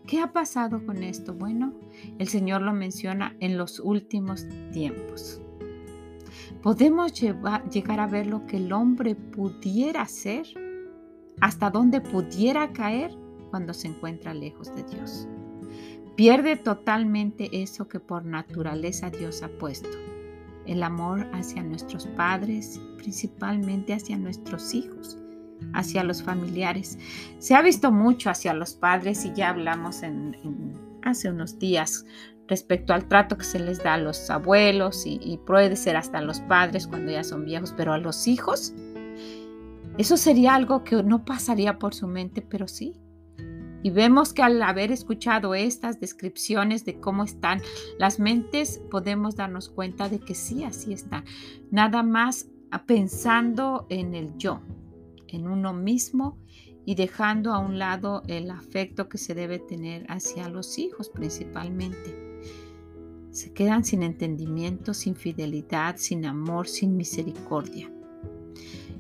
¿Qué 0.07 0.19
ha 0.19 0.31
pasado 0.31 0.85
con 0.85 1.01
esto? 1.01 1.33
Bueno, 1.33 1.73
el 2.19 2.27
Señor 2.27 2.61
lo 2.61 2.73
menciona 2.73 3.35
en 3.39 3.57
los 3.57 3.79
últimos 3.79 4.45
tiempos. 4.71 5.41
Podemos 6.61 7.13
llegar 7.13 7.99
a 7.99 8.07
ver 8.07 8.27
lo 8.27 8.45
que 8.45 8.57
el 8.57 8.71
hombre 8.71 9.15
pudiera 9.15 10.01
hacer, 10.01 10.45
hasta 11.41 11.71
dónde 11.71 12.01
pudiera 12.01 12.71
caer 12.71 13.11
cuando 13.49 13.73
se 13.73 13.87
encuentra 13.87 14.33
lejos 14.33 14.75
de 14.75 14.83
Dios. 14.83 15.27
Pierde 16.15 16.55
totalmente 16.55 17.49
eso 17.63 17.87
que 17.87 17.99
por 17.99 18.25
naturaleza 18.25 19.09
Dios 19.09 19.41
ha 19.41 19.49
puesto, 19.49 19.97
el 20.65 20.83
amor 20.83 21.27
hacia 21.33 21.63
nuestros 21.63 22.05
padres, 22.07 22.79
principalmente 22.97 23.93
hacia 23.93 24.17
nuestros 24.17 24.73
hijos 24.75 25.17
hacia 25.73 26.03
los 26.03 26.23
familiares. 26.23 26.97
Se 27.39 27.55
ha 27.55 27.61
visto 27.61 27.91
mucho 27.91 28.29
hacia 28.29 28.53
los 28.53 28.73
padres 28.73 29.25
y 29.25 29.33
ya 29.33 29.49
hablamos 29.49 30.03
en, 30.03 30.35
hace 31.03 31.29
unos 31.29 31.59
días 31.59 32.05
respecto 32.47 32.93
al 32.93 33.07
trato 33.07 33.37
que 33.37 33.43
se 33.43 33.59
les 33.59 33.83
da 33.83 33.95
a 33.95 33.97
los 33.97 34.29
abuelos 34.29 35.03
y, 35.05 35.39
puede 35.45 35.75
ser 35.75 35.97
hasta 35.97 36.19
a 36.19 36.21
los 36.21 36.39
padres 36.41 36.87
cuando 36.87 37.11
ya 37.11 37.23
son 37.23 37.45
viejos, 37.45 37.73
pero 37.75 37.93
a 37.93 37.97
los 37.97 38.27
hijos, 38.27 38.73
eso 39.97 40.17
sería 40.17 40.55
algo 40.55 40.83
que 40.83 41.01
no 41.03 41.25
pasaría 41.25 41.79
por 41.79 41.93
su 41.93 42.07
mente, 42.07 42.41
pero 42.41 42.67
sí. 42.67 42.93
Y 43.81 43.91
vemos 43.91 44.33
que 44.33 44.41
al 44.41 44.61
haber 44.61 44.91
escuchado 44.91 45.53
estas 45.53 45.99
descripciones 45.99 46.85
de 46.85 46.99
cómo 46.99 47.23
están 47.23 47.61
las 47.99 48.19
mentes, 48.19 48.81
podemos 48.89 49.35
darnos 49.35 49.69
cuenta 49.69 50.09
de 50.09 50.19
que 50.19 50.33
sí, 50.33 50.63
así 50.63 50.91
está. 50.91 51.23
Nada 51.71 52.01
más 52.03 52.47
pensando 52.87 53.85
en 53.89 54.15
el 54.15 54.35
yo, 54.37 54.61
en 55.27 55.47
uno 55.47 55.73
mismo 55.73 56.37
y 56.85 56.95
dejando 56.95 57.53
a 57.53 57.59
un 57.59 57.79
lado 57.79 58.21
el 58.27 58.51
afecto 58.51 59.09
que 59.09 59.17
se 59.17 59.33
debe 59.33 59.59
tener 59.59 60.05
hacia 60.07 60.49
los 60.49 60.77
hijos 60.77 61.09
principalmente. 61.09 62.41
Se 63.31 63.51
quedan 63.51 63.83
sin 63.83 64.03
entendimiento, 64.03 64.93
sin 64.93 65.15
fidelidad, 65.15 65.97
sin 65.97 66.25
amor, 66.25 66.67
sin 66.67 66.95
misericordia. 66.95 67.91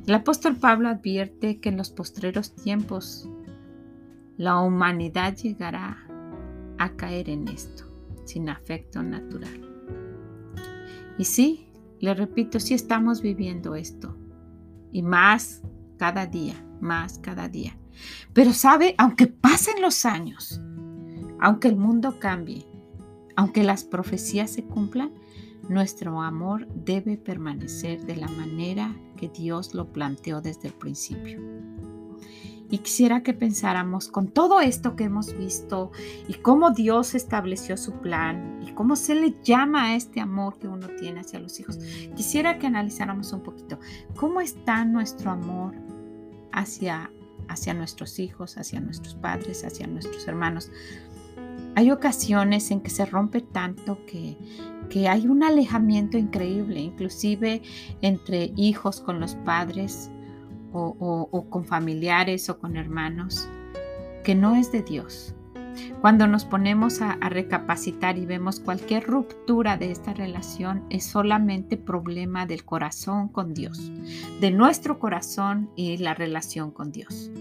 El 0.05 0.13
apóstol 0.13 0.57
Pablo 0.57 0.89
advierte 0.89 1.59
que 1.59 1.69
en 1.69 1.77
los 1.77 1.89
postreros 1.89 2.53
tiempos 2.53 3.29
la 4.37 4.59
humanidad 4.59 5.35
llegará 5.37 6.05
a 6.77 6.95
caer 6.95 7.29
en 7.29 7.47
esto, 7.47 7.85
sin 8.25 8.49
afecto 8.49 9.01
natural. 9.01 9.61
Y 11.17 11.25
sí, 11.25 11.67
le 11.99 12.13
repito, 12.13 12.59
sí 12.59 12.73
estamos 12.73 13.21
viviendo 13.21 13.75
esto. 13.75 14.17
Y 14.91 15.01
más 15.01 15.63
cada 15.97 16.25
día, 16.25 16.55
más 16.81 17.19
cada 17.19 17.47
día. 17.47 17.77
Pero 18.33 18.53
sabe, 18.53 18.95
aunque 18.97 19.27
pasen 19.27 19.81
los 19.81 20.05
años, 20.05 20.61
aunque 21.39 21.67
el 21.67 21.77
mundo 21.77 22.19
cambie, 22.19 22.67
aunque 23.35 23.63
las 23.63 23.83
profecías 23.83 24.51
se 24.51 24.63
cumplan, 24.63 25.11
nuestro 25.69 26.21
amor 26.21 26.67
debe 26.73 27.17
permanecer 27.17 28.05
de 28.05 28.15
la 28.17 28.27
manera 28.27 28.95
que 29.17 29.29
Dios 29.29 29.73
lo 29.73 29.91
planteó 29.91 30.41
desde 30.41 30.67
el 30.67 30.73
principio. 30.73 31.39
Y 32.69 32.79
quisiera 32.79 33.21
que 33.21 33.33
pensáramos 33.33 34.07
con 34.07 34.27
todo 34.27 34.59
esto 34.59 34.95
que 34.95 35.03
hemos 35.03 35.37
visto 35.37 35.91
y 36.27 36.33
cómo 36.35 36.71
Dios 36.71 37.13
estableció 37.13 37.77
su 37.77 37.93
plan 37.93 38.59
y 38.65 38.71
cómo 38.71 38.95
se 38.95 39.15
le 39.15 39.35
llama 39.43 39.85
a 39.85 39.95
este 39.95 40.19
amor 40.19 40.57
que 40.57 40.67
uno 40.67 40.87
tiene 40.99 41.19
hacia 41.19 41.39
los 41.39 41.59
hijos. 41.59 41.77
Quisiera 42.15 42.57
que 42.57 42.67
analizáramos 42.67 43.31
un 43.33 43.41
poquito 43.41 43.79
cómo 44.15 44.41
está 44.41 44.83
nuestro 44.83 45.31
amor 45.31 45.75
hacia, 46.51 47.11
hacia 47.47 47.73
nuestros 47.73 48.17
hijos, 48.17 48.57
hacia 48.57 48.79
nuestros 48.79 49.13
padres, 49.15 49.63
hacia 49.63 49.85
nuestros 49.85 50.27
hermanos. 50.27 50.71
Hay 51.75 51.91
ocasiones 51.91 52.71
en 52.71 52.81
que 52.81 52.89
se 52.89 53.05
rompe 53.05 53.41
tanto 53.41 54.05
que, 54.05 54.37
que 54.89 55.07
hay 55.07 55.27
un 55.27 55.43
alejamiento 55.43 56.17
increíble, 56.17 56.79
inclusive 56.79 57.61
entre 58.01 58.53
hijos 58.55 59.01
con 59.01 59.19
los 59.19 59.35
padres 59.35 60.09
o, 60.75 61.49
con 61.49 61.65
familiares 61.65 62.49
o 62.49 62.59
con 62.59 62.77
hermanos, 62.77 63.47
que 64.23 64.35
no 64.35 64.55
es 64.55 64.71
de 64.71 64.81
Dios. 64.81 65.35
Cuando 66.01 66.27
nos 66.27 66.45
ponemos 66.45 67.01
a, 67.01 67.15
recapacitar 67.15 68.17
y 68.17 68.25
vemos 68.25 68.59
cualquier 68.59 69.05
ruptura 69.05 69.77
de 69.77 69.91
esta 69.91 70.13
relación 70.13 70.83
es 70.89 71.05
solamente 71.05 71.77
problema 71.77 72.45
del 72.45 72.63
corazón 72.63 73.27
con 73.27 73.53
Dios, 73.53 73.91
de 74.39 74.51
nuestro 74.51 74.99
corazón 74.99 75.69
y 75.75 75.97
la 75.97 76.13
relación 76.13 76.71
con 76.71 76.91
Dios. 76.91 77.31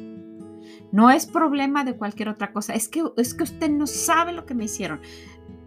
No 0.91 1.11
es 1.11 1.26
problema 1.26 1.85
de 1.85 1.95
cualquier 1.95 2.29
otra 2.29 2.53
cosa, 2.53 2.75
es 2.75 2.88
que, 2.88 3.05
es 3.17 3.35
que 3.35 3.45
usted 3.45 3.71
no 3.71 3.87
sabe 3.87 4.33
lo 4.33 4.47
que 4.47 4.55
me 4.55 4.64
hicieron. 4.64 5.00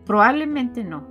Probablemente 0.06 0.84
no, 0.84 1.06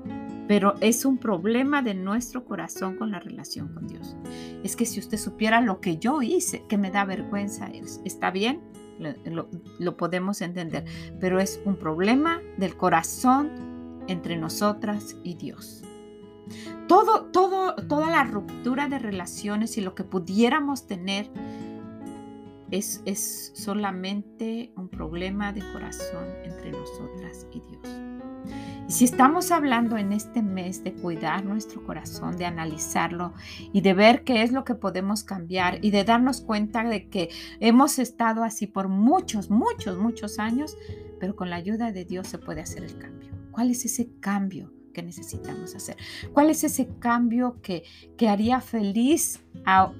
pero 0.48 0.74
es 0.80 1.04
un 1.04 1.18
problema 1.18 1.82
de 1.82 1.94
nuestro 1.94 2.44
corazón 2.44 2.96
con 2.96 3.10
la 3.10 3.18
relación 3.18 3.74
con 3.74 3.86
Dios. 3.86 4.16
Es 4.62 4.76
que 4.76 4.86
si 4.86 5.00
usted 5.00 5.18
supiera 5.18 5.60
lo 5.60 5.80
que 5.80 5.98
yo 5.98 6.22
hice, 6.22 6.64
que 6.68 6.78
me 6.78 6.90
da 6.90 7.04
vergüenza, 7.04 7.68
¿está 8.04 8.30
bien? 8.30 8.60
lo, 9.78 9.96
podemos 9.96 10.40
entender, 10.40 10.84
pero 11.20 11.38
es 11.38 11.60
un 11.64 11.76
problema 11.76 12.40
del 12.56 12.76
corazón 12.76 13.50
entre 14.08 14.36
nosotras 14.36 15.16
y 15.22 15.34
Dios. 15.34 15.82
Todo, 16.86 17.24
todo, 17.26 17.74
toda 17.74 18.10
la 18.10 18.24
ruptura 18.24 18.88
de 18.88 18.98
relaciones 18.98 19.76
y 19.76 19.80
lo 19.80 19.94
que 19.94 20.04
pudiéramos 20.04 20.86
tener 20.86 21.28
es, 22.70 23.02
es 23.04 23.52
solamente 23.54 24.72
un 24.76 24.88
problema 24.88 25.52
de 25.52 25.60
corazón 25.72 26.24
entre 26.44 26.70
nosotras 26.70 27.46
y 27.52 27.60
Dios. 27.60 28.06
Si 28.88 29.04
estamos 29.04 29.50
hablando 29.50 29.96
en 29.96 30.12
este 30.12 30.42
mes 30.42 30.84
de 30.84 30.94
cuidar 30.94 31.44
nuestro 31.44 31.82
corazón, 31.82 32.36
de 32.36 32.44
analizarlo 32.44 33.34
y 33.72 33.80
de 33.80 33.94
ver 33.94 34.22
qué 34.22 34.44
es 34.44 34.52
lo 34.52 34.64
que 34.64 34.76
podemos 34.76 35.24
cambiar 35.24 35.84
y 35.84 35.90
de 35.90 36.04
darnos 36.04 36.40
cuenta 36.40 36.84
de 36.84 37.08
que 37.08 37.28
hemos 37.58 37.98
estado 37.98 38.44
así 38.44 38.68
por 38.68 38.86
muchos, 38.86 39.50
muchos, 39.50 39.98
muchos 39.98 40.38
años, 40.38 40.76
pero 41.18 41.34
con 41.34 41.50
la 41.50 41.56
ayuda 41.56 41.90
de 41.90 42.04
Dios 42.04 42.28
se 42.28 42.38
puede 42.38 42.60
hacer 42.60 42.84
el 42.84 42.96
cambio. 42.96 43.32
¿Cuál 43.50 43.72
es 43.72 43.84
ese 43.84 44.08
cambio 44.20 44.72
que 44.94 45.02
necesitamos 45.02 45.74
hacer? 45.74 45.96
¿Cuál 46.32 46.50
es 46.50 46.62
ese 46.62 46.88
cambio 47.00 47.60
que, 47.62 47.82
que 48.16 48.28
haría 48.28 48.60
feliz 48.60 49.40
a, 49.64 49.90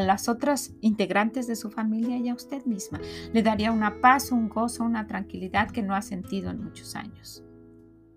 las 0.00 0.28
otras 0.28 0.74
integrantes 0.82 1.46
de 1.46 1.56
su 1.56 1.70
familia 1.70 2.18
y 2.18 2.28
a 2.28 2.34
usted 2.34 2.62
misma? 2.66 3.00
Le 3.32 3.42
daría 3.42 3.72
una 3.72 4.02
paz, 4.02 4.32
un 4.32 4.50
gozo, 4.50 4.84
una 4.84 5.06
tranquilidad 5.06 5.70
que 5.70 5.82
no 5.82 5.94
ha 5.94 6.02
sentido 6.02 6.50
en 6.50 6.62
muchos 6.62 6.94
años. 6.94 7.43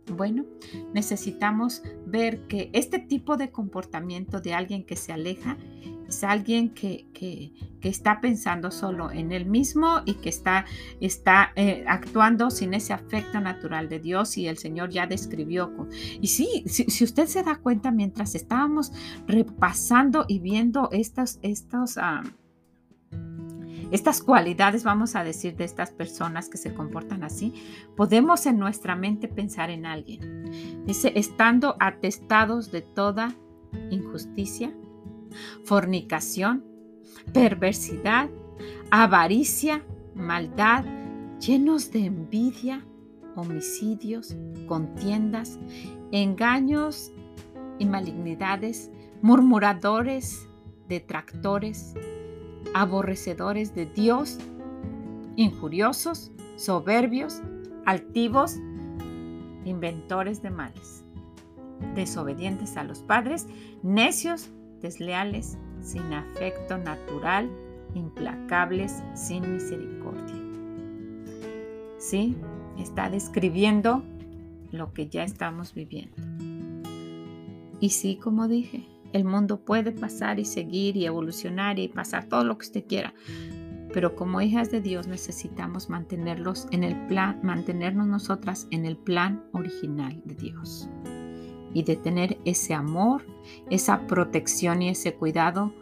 Bueno, 0.09 0.45
necesitamos 0.93 1.83
ver 2.05 2.47
que 2.47 2.69
este 2.73 2.99
tipo 2.99 3.37
de 3.37 3.51
comportamiento 3.51 4.39
de 4.39 4.53
alguien 4.53 4.83
que 4.83 4.95
se 4.95 5.11
aleja 5.11 5.57
es 6.07 6.23
alguien 6.23 6.69
que, 6.69 7.05
está 7.81 8.19
pensando 8.19 8.69
solo 8.69 9.11
en 9.11 9.31
él 9.31 9.45
mismo 9.45 10.01
y 10.05 10.15
que 10.15 10.27
está, 10.27 10.65
está 10.99 11.53
eh, 11.55 11.85
actuando 11.87 12.49
sin 12.49 12.73
ese 12.73 12.91
afecto 12.91 13.39
natural 13.39 13.87
de 13.87 13.99
Dios 13.99 14.37
y 14.37 14.47
el 14.47 14.57
Señor 14.57 14.89
ya 14.89 15.07
describió. 15.07 15.87
y 16.19 16.27
sí, 16.27 16.65
si, 16.67 17.03
usted 17.03 17.27
se 17.27 17.43
da 17.43 17.55
cuenta 17.55 17.91
mientras 17.91 18.35
estábamos 18.35 18.91
repasando 19.25 20.25
y 20.27 20.39
viendo 20.39 20.89
estos, 20.91 21.39
estos 21.43 21.97
ah, 21.97 22.23
estas 23.91 24.21
cualidades, 24.21 24.83
vamos 24.83 25.15
a 25.15 25.23
decir, 25.23 25.55
de 25.55 25.63
estas 25.63 25.91
personas 25.91 26.49
que 26.49 26.57
se 26.57 26.73
comportan 26.73 27.23
así, 27.23 27.53
podemos 27.95 28.45
en 28.45 28.59
nuestra 28.59 28.95
mente 28.95 29.27
pensar 29.27 29.69
en 29.69 29.85
alguien. 29.85 30.83
Dice, 30.85 31.13
estando 31.15 31.75
atestados 31.79 32.71
de 32.71 32.81
toda 32.81 33.35
injusticia, 33.89 34.73
fornicación, 35.63 36.65
perversidad, 37.33 38.29
avaricia, 38.91 39.83
maldad, 40.15 40.85
llenos 41.39 41.91
de 41.91 42.05
envidia, 42.05 42.85
homicidios, 43.35 44.35
contiendas, 44.67 45.59
engaños 46.11 47.11
y 47.79 47.85
malignidades, 47.85 48.89
murmuradores, 49.21 50.47
detractores, 50.87 51.93
aborrecedores 52.73 53.73
de 53.75 53.85
Dios, 53.85 54.37
injuriosos, 55.35 56.31
soberbios, 56.55 57.41
altivos, 57.85 58.57
inventores 59.65 60.41
de 60.41 60.49
males, 60.49 61.03
desobedientes 61.95 62.77
a 62.77 62.83
los 62.83 62.99
padres, 62.99 63.47
necios, 63.83 64.49
desleales, 64.81 65.57
sin 65.81 66.13
afecto 66.13 66.77
natural, 66.77 67.49
implacables, 67.93 69.03
sin 69.13 69.53
misericordia. 69.53 70.35
Sí, 71.97 72.35
está 72.77 73.09
describiendo 73.09 74.03
lo 74.71 74.93
que 74.93 75.07
ya 75.07 75.23
estamos 75.23 75.73
viviendo. 75.73 76.15
Y 77.79 77.89
sí, 77.89 78.17
como 78.17 78.47
dije, 78.47 78.87
el 79.17 79.25
mundo 79.25 79.59
puede 79.59 79.91
pasar 79.91 80.39
y 80.39 80.45
seguir 80.45 80.95
y 80.95 81.05
evolucionar 81.05 81.79
y 81.79 81.87
pasar 81.87 82.25
todo 82.25 82.43
lo 82.43 82.57
que 82.57 82.65
usted 82.65 82.85
quiera. 82.87 83.13
Pero 83.93 84.15
como 84.15 84.41
hijas 84.41 84.71
de 84.71 84.81
Dios 84.81 85.07
necesitamos 85.07 85.89
mantenerlos 85.89 86.67
en 86.71 86.83
el 86.83 87.07
plan, 87.07 87.39
mantenernos 87.43 88.07
nosotras 88.07 88.67
en 88.71 88.85
el 88.85 88.97
plan 88.97 89.43
original 89.53 90.21
de 90.25 90.35
Dios. 90.35 90.89
Y 91.73 91.83
de 91.83 91.95
tener 91.95 92.37
ese 92.45 92.73
amor, 92.73 93.25
esa 93.69 94.07
protección 94.07 94.81
y 94.81 94.89
ese 94.89 95.15
cuidado 95.15 95.73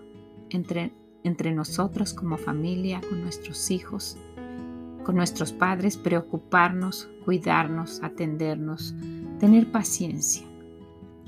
entre, 0.49 0.93
entre 1.23 1.53
nosotros 1.53 2.13
como 2.13 2.37
familia, 2.37 3.01
con 3.07 3.21
nuestros 3.21 3.69
hijos, 3.71 4.17
con 5.03 5.15
nuestros 5.15 5.53
padres, 5.53 5.97
preocuparnos, 5.97 7.09
cuidarnos, 7.23 8.01
atendernos, 8.03 8.95
tener 9.39 9.71
paciencia 9.71 10.47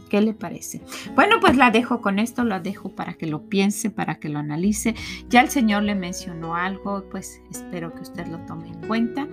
¿Qué 0.10 0.22
le 0.22 0.34
parece? 0.34 0.82
Bueno, 1.16 1.36
pues 1.42 1.58
la 1.58 1.70
dejo 1.70 2.02
con 2.02 2.20
esto, 2.20 2.44
la 2.44 2.60
dejo 2.60 2.96
para 2.96 3.14
que 3.14 3.28
lo 3.28 3.50
piense, 3.50 3.90
para 3.90 4.16
que 4.16 4.30
lo 4.30 4.40
analice. 4.40 4.96
Ya 5.30 5.42
el 5.42 5.50
Señor 5.50 5.84
le 5.84 5.96
mencionó 5.96 6.56
algo, 6.56 7.04
pues 7.10 7.42
espero 7.52 7.94
que 7.94 8.02
usted 8.02 8.28
lo 8.28 8.40
tome 8.46 8.70
en 8.70 8.88
cuenta, 8.88 9.28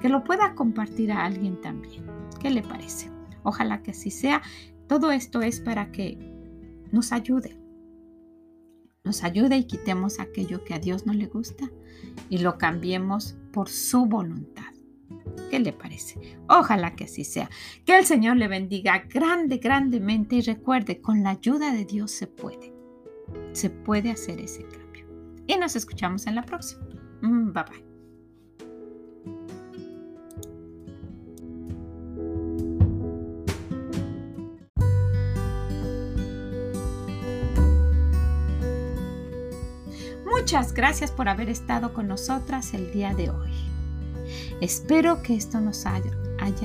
que 0.00 0.08
lo 0.08 0.22
pueda 0.22 0.54
compartir 0.54 1.12
a 1.12 1.24
alguien 1.24 1.60
también. 1.60 2.04
¿Qué 2.40 2.50
le 2.50 2.62
parece? 2.62 3.10
Ojalá 3.42 3.82
que 3.82 3.90
así 3.90 4.10
sea. 4.10 4.42
Todo 4.86 5.10
esto 5.10 5.42
es 5.42 5.60
para 5.60 5.90
que 5.90 6.18
nos 6.92 7.12
ayude. 7.12 7.56
Nos 9.02 9.24
ayude 9.24 9.56
y 9.56 9.64
quitemos 9.64 10.20
aquello 10.20 10.64
que 10.64 10.74
a 10.74 10.78
Dios 10.78 11.06
no 11.06 11.12
le 11.12 11.26
gusta 11.26 11.70
y 12.28 12.38
lo 12.38 12.58
cambiemos 12.58 13.36
por 13.52 13.68
su 13.68 14.06
voluntad. 14.06 14.79
¿Qué 15.50 15.58
le 15.58 15.72
parece? 15.72 16.38
Ojalá 16.48 16.94
que 16.94 17.04
así 17.04 17.24
sea. 17.24 17.50
Que 17.84 17.98
el 17.98 18.06
Señor 18.06 18.36
le 18.36 18.48
bendiga 18.48 19.04
grande, 19.08 19.58
grandemente 19.58 20.36
y 20.36 20.40
recuerde, 20.42 21.00
con 21.00 21.22
la 21.22 21.30
ayuda 21.30 21.72
de 21.72 21.84
Dios 21.84 22.10
se 22.10 22.26
puede. 22.26 22.72
Se 23.52 23.70
puede 23.70 24.10
hacer 24.10 24.40
ese 24.40 24.62
cambio. 24.64 25.06
Y 25.46 25.56
nos 25.56 25.76
escuchamos 25.76 26.26
en 26.26 26.36
la 26.36 26.42
próxima. 26.42 26.86
Mm, 27.22 27.52
bye 27.52 27.64
bye. 27.64 27.90
Muchas 40.50 40.74
gracias 40.74 41.12
por 41.12 41.28
haber 41.28 41.48
estado 41.48 41.92
con 41.92 42.08
nosotras 42.08 42.74
el 42.74 42.90
día 42.90 43.14
de 43.14 43.30
hoy. 43.30 43.49
Espero 44.60 45.22
que 45.22 45.34
esto 45.34 45.60
nos 45.60 45.86
haya, 45.86 46.10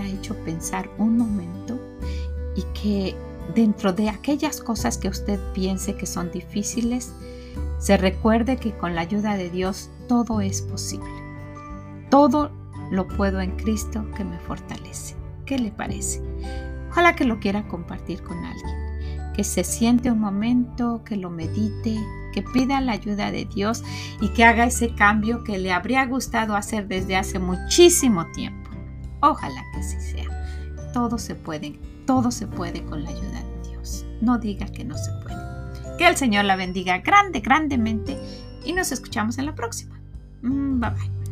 hecho 0.05 0.35
pensar 0.43 0.89
un 0.97 1.17
momento 1.17 1.79
y 2.55 2.63
que 2.73 3.15
dentro 3.53 3.93
de 3.93 4.09
aquellas 4.09 4.59
cosas 4.59 4.97
que 4.97 5.09
usted 5.09 5.39
piense 5.53 5.95
que 5.95 6.05
son 6.05 6.31
difíciles, 6.31 7.13
se 7.77 7.97
recuerde 7.97 8.57
que 8.57 8.75
con 8.75 8.95
la 8.95 9.01
ayuda 9.01 9.37
de 9.37 9.49
Dios 9.49 9.89
todo 10.07 10.41
es 10.41 10.61
posible. 10.61 11.09
Todo 12.09 12.51
lo 12.91 13.07
puedo 13.07 13.39
en 13.41 13.51
Cristo 13.57 14.05
que 14.15 14.23
me 14.23 14.39
fortalece. 14.39 15.15
¿Qué 15.45 15.59
le 15.59 15.71
parece? 15.71 16.21
Ojalá 16.89 17.15
que 17.15 17.25
lo 17.25 17.39
quiera 17.39 17.67
compartir 17.67 18.23
con 18.23 18.37
alguien, 18.37 19.33
que 19.33 19.43
se 19.43 19.63
siente 19.63 20.11
un 20.11 20.19
momento, 20.19 21.03
que 21.03 21.17
lo 21.17 21.29
medite, 21.29 21.99
que 22.35 22.43
pida 22.43 22.81
la 22.81 22.91
ayuda 22.91 23.31
de 23.31 23.45
Dios 23.45 23.81
y 24.19 24.27
que 24.29 24.43
haga 24.43 24.65
ese 24.65 24.93
cambio 24.93 25.45
que 25.45 25.57
le 25.57 25.71
habría 25.71 26.05
gustado 26.05 26.57
hacer 26.57 26.89
desde 26.89 27.15
hace 27.15 27.39
muchísimo 27.39 28.25
tiempo. 28.33 28.69
Ojalá 29.21 29.63
que 29.73 29.79
así 29.79 29.99
sea. 30.01 30.91
Todo 30.91 31.17
se 31.17 31.35
puede, 31.35 31.79
todo 32.05 32.31
se 32.31 32.45
puede 32.45 32.83
con 32.83 33.03
la 33.03 33.09
ayuda 33.09 33.41
de 33.41 33.69
Dios. 33.69 34.05
No 34.19 34.37
diga 34.37 34.65
que 34.65 34.83
no 34.83 34.97
se 34.97 35.11
puede. 35.23 35.37
Que 35.97 36.09
el 36.09 36.17
Señor 36.17 36.43
la 36.43 36.57
bendiga 36.57 36.97
grande, 36.97 37.39
grandemente 37.39 38.17
y 38.65 38.73
nos 38.73 38.91
escuchamos 38.91 39.37
en 39.37 39.45
la 39.45 39.55
próxima. 39.55 39.97
Mm, 40.41 40.81
bye 40.81 40.89
bye. 40.89 41.24